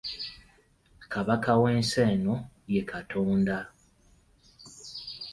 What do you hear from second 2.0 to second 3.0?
eno ye